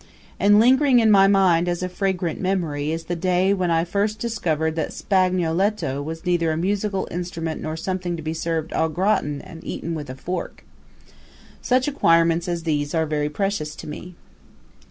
[0.39, 4.17] And lingering in my mind as a fragrant memory is the day when I first
[4.17, 9.41] discovered that Spagnoletto was neither a musical instrument nor something to be served au gratin
[9.43, 10.65] and eaten with a fork.
[11.61, 14.15] Such acquirements as these are very precious to me.